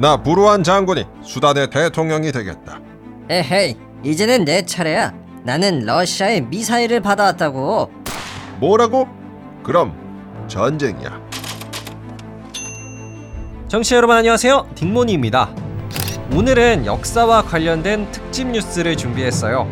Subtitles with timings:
[0.00, 2.80] 나 부루안 장군이 수단의 대통령이 되겠다.
[3.28, 5.12] 에헤이, 이제는 내 차례야.
[5.44, 7.90] 나는 러시아의 미사일을 받아왔다고.
[8.60, 9.06] 뭐라고?
[9.62, 9.92] 그럼
[10.48, 11.20] 전쟁이야.
[13.68, 14.70] 정치 여러분 안녕하세요.
[14.74, 15.54] 딩모니입니다.
[16.34, 19.68] 오늘은 역사와 관련된 특집 뉴스를 준비했어요.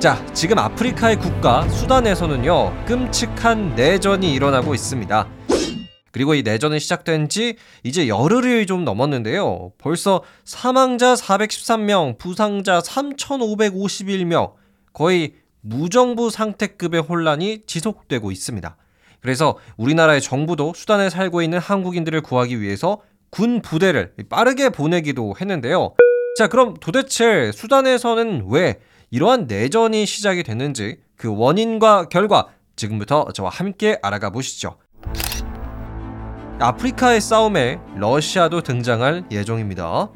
[0.00, 5.26] 자, 지금 아프리카의 국가 수단에서는요, 끔찍한 내전이 일어나고 있습니다.
[6.12, 9.72] 그리고 이 내전이 시작된 지 이제 열흘이 좀 넘었는데요.
[9.78, 14.54] 벌써 사망자 413명, 부상자 3,551명,
[14.92, 18.76] 거의 무정부 상태급의 혼란이 지속되고 있습니다.
[19.20, 25.94] 그래서 우리나라의 정부도 수단에 살고 있는 한국인들을 구하기 위해서 군 부대를 빠르게 보내기도 했는데요.
[26.36, 28.80] 자, 그럼 도대체 수단에서는 왜
[29.10, 34.78] 이러한 내전이 시작이 됐는지 그 원인과 결과 지금부터 저와 함께 알아가 보시죠.
[36.62, 40.10] 아프리카의 싸움에 러시아도 등장할 예정입니다.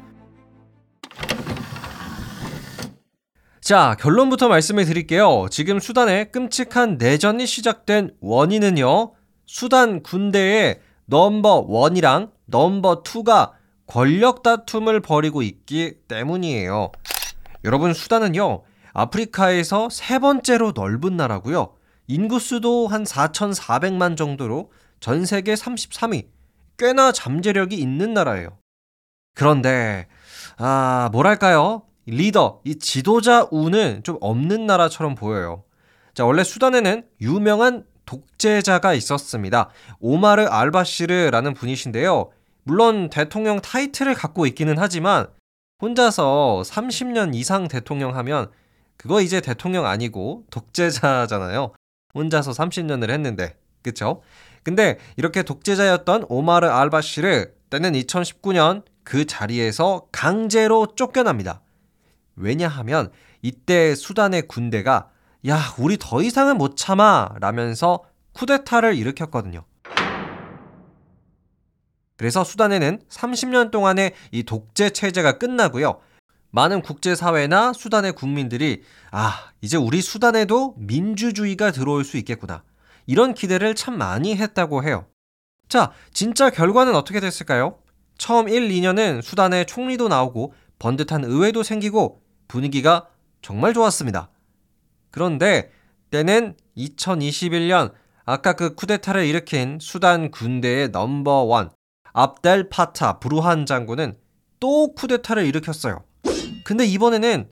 [3.61, 5.47] 자, 결론부터 말씀을 드릴게요.
[5.49, 9.13] 지금 수단에 끔찍한 내전이 시작된 원인은요,
[9.47, 13.53] 수단 군대의 넘버 원이랑 넘버 투가
[13.87, 16.91] 권력 다툼을 벌이고 있기 때문이에요.
[17.63, 18.61] 여러분, 수단은요,
[18.93, 21.73] 아프리카에서 세 번째로 넓은 나라고요.
[22.05, 26.27] 인구수도 한 4,400만 정도로 전 세계 33위.
[26.77, 28.57] 꽤나 잠재력이 있는 나라예요.
[29.33, 30.07] 그런데,
[30.57, 31.83] 아, 뭐랄까요?
[32.05, 35.63] 리더, 이 지도자 우는 좀 없는 나라처럼 보여요.
[36.13, 39.69] 자, 원래 수단에는 유명한 독재자가 있었습니다.
[39.99, 42.31] 오마르 알바시르라는 분이신데요.
[42.63, 45.27] 물론 대통령 타이틀을 갖고 있기는 하지만
[45.81, 48.49] 혼자서 30년 이상 대통령 하면
[48.97, 51.73] 그거 이제 대통령 아니고 독재자잖아요.
[52.13, 53.57] 혼자서 30년을 했는데.
[53.83, 54.21] 그쵸?
[54.65, 61.61] 근데 이렇게 독재자였던 오마르 알바시르 때는 2019년 그 자리에서 강제로 쫓겨납니다.
[62.35, 63.11] 왜냐하면
[63.43, 65.11] 이때 수단의 군대가
[65.47, 69.63] 야, 우리 더 이상은 못 참아 라면서 쿠데타를 일으켰거든요.
[72.17, 75.99] 그래서 수단에는 30년 동안의 이 독재 체제가 끝나고요.
[76.49, 78.81] 많은 국제사회나 수단의 국민들이
[79.11, 82.63] 아, 이제 우리 수단에도 민주주의가 들어올 수 있겠구나.
[83.05, 85.07] 이런 기대를 참 많이 했다고 해요.
[85.67, 87.79] 자, 진짜 결과는 어떻게 됐을까요?
[88.17, 93.07] 처음 1, 2년은 수단에 총리도 나오고 번듯한 의회도 생기고 분위기가
[93.41, 94.29] 정말 좋았습니다.
[95.11, 95.71] 그런데
[96.11, 97.93] 때는 2021년
[98.25, 101.71] 아까 그 쿠데타를 일으킨 수단 군대의 넘버원
[102.13, 104.17] 압델 파타 브루한 장군은
[104.59, 106.03] 또 쿠데타를 일으켰어요.
[106.63, 107.49] 근데 이번에는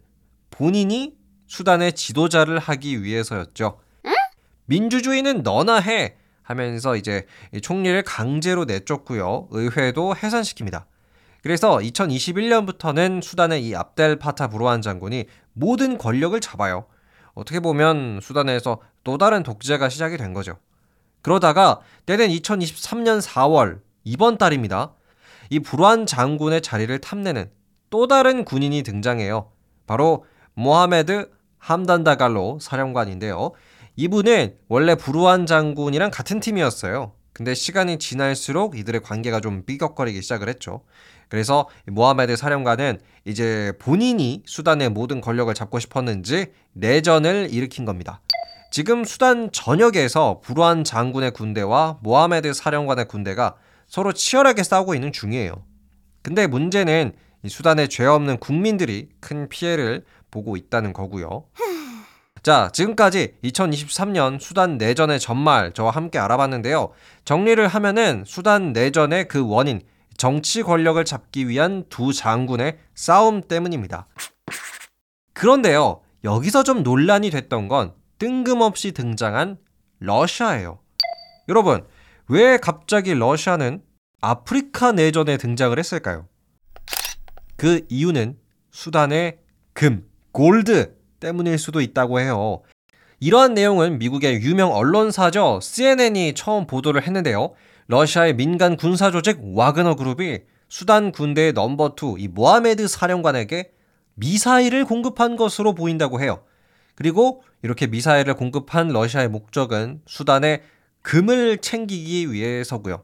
[0.50, 1.16] 본인이
[1.48, 3.80] 수단의 지도자를 하기 위해서였죠.
[4.66, 7.26] 민주주의는 너나 해 하면서 이제
[7.62, 9.48] 총리를 강제로 내쫓고요.
[9.52, 10.86] 의회도 해산시킵니다.
[11.42, 16.86] 그래서 2021년부터는 수단의 이 압델 파타 브루한 장군이 모든 권력을 잡아요.
[17.34, 20.58] 어떻게 보면 수단에서 또 다른 독재가 시작이 된 거죠.
[21.22, 24.94] 그러다가 때는 2023년 4월 이번 달입니다.
[25.50, 27.50] 이 브루한 장군의 자리를 탐내는
[27.90, 29.52] 또 다른 군인이 등장해요.
[29.88, 33.52] 바로 모하메드 함단다갈로 사령관인데요.
[33.96, 37.14] 이분은 원래 부루한 장군이랑 같은 팀이었어요.
[37.32, 40.82] 근데 시간이 지날수록 이들의 관계가 좀 삐걱거리기 시작을 했죠.
[41.30, 48.22] 그래서 모하메드 사령관은 이제 본인이 수단의 모든 권력을 잡고 싶었는지 내전을 일으킨 겁니다.
[48.72, 53.56] 지금 수단 전역에서 부루한 장군의 군대와 모하메드 사령관의 군대가
[53.88, 55.64] 서로 치열하게 싸우고 있는 중이에요.
[56.24, 57.14] 근데 문제는
[57.48, 61.46] 수단의 죄 없는 국민들이 큰 피해를 보고 있다는 거고요.
[62.44, 66.92] 자, 지금까지 2023년 수단 내전의 전말 저와 함께 알아봤는데요.
[67.24, 69.82] 정리를 하면은 수단 내전의 그 원인,
[70.18, 74.08] 정치 권력을 잡기 위한 두 장군의 싸움 때문입니다.
[75.32, 79.58] 그런데요, 여기서 좀 논란이 됐던 건 뜬금없이 등장한
[80.00, 80.80] 러시아예요.
[81.48, 81.88] 여러분,
[82.28, 83.82] 왜 갑자기 러시아는
[84.20, 86.28] 아프리카 내전에 등장을 했을까요?
[87.56, 88.38] 그 이유는
[88.72, 89.38] 수단의
[89.72, 92.62] 금, 골드 때문일 수도 있다고 해요.
[93.22, 95.60] 이러한 내용은 미국의 유명 언론사죠.
[95.62, 97.54] CNN이 처음 보도를 했는데요.
[97.88, 103.72] 러시아의 민간 군사 조직 와그너 그룹이 수단 군대의 넘버 2, 이 모하메드 사령관에게
[104.16, 106.44] 미사일을 공급한 것으로 보인다고 해요.
[106.96, 110.62] 그리고 이렇게 미사일을 공급한 러시아의 목적은 수단의
[111.02, 113.04] 금을 챙기기 위해서고요.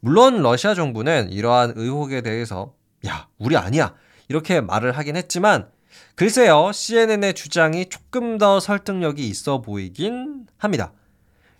[0.00, 2.74] 물론 러시아 정부는 이러한 의혹에 대해서
[3.06, 3.94] 야, 우리 아니야.
[4.28, 5.68] 이렇게 말을 하긴 했지만
[6.16, 10.92] 글쎄요, CNN의 주장이 조금 더 설득력이 있어 보이긴 합니다.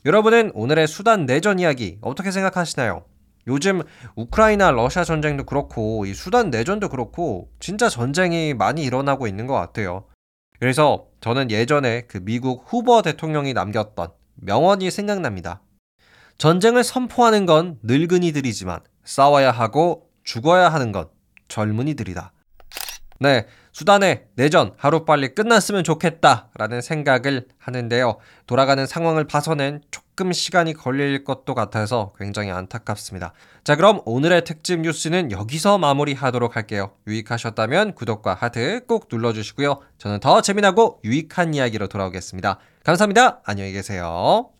[0.04, 3.04] 여러분은 오늘의 수단 내전 이야기 어떻게 생각하시나요?
[3.48, 3.82] 요즘
[4.14, 10.04] 우크라이나 러시아 전쟁도 그렇고 이 수단 내전도 그렇고 진짜 전쟁이 많이 일어나고 있는 것 같아요.
[10.60, 15.62] 그래서 저는 예전에 그 미국 후보 대통령이 남겼던 명언이 생각납니다.
[16.38, 21.08] 전쟁을 선포하는 건 늙은이들이지만 싸워야 하고 죽어야 하는 건
[21.48, 22.32] 젊은이들이다.
[23.18, 28.19] 네, 수단의 내전 하루빨리 끝났으면 좋겠다라는 생각을 하는데요.
[28.47, 33.32] 돌아가는 상황을 봐서는 조금 시간이 걸릴 것도 같아서 굉장히 안타깝습니다.
[33.65, 36.93] 자, 그럼 오늘의 특집 뉴스는 여기서 마무리하도록 할게요.
[37.09, 39.81] 유익하셨다면 구독과 하트 꼭 눌러주시고요.
[39.99, 42.61] 저는 더 재미나고 유익한 이야기로 돌아오겠습니다.
[42.85, 43.41] 감사합니다.
[43.44, 44.53] 안녕히 계세요.